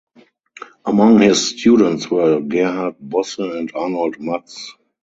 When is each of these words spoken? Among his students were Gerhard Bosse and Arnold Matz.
Among 0.83 1.19
his 1.21 1.47
students 1.51 2.09
were 2.09 2.39
Gerhard 2.41 2.95
Bosse 2.99 3.37
and 3.37 3.71
Arnold 3.75 4.19
Matz. 4.19 4.73